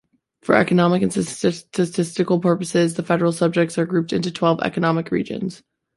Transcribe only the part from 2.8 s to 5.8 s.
the federal subjects are grouped into twelve economic regions.